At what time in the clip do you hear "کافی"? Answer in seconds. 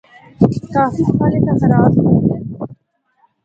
0.73-1.03